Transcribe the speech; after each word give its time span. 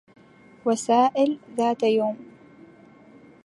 وسائل 0.65 1.39
ذات 1.57 1.83
يوم 1.83 2.17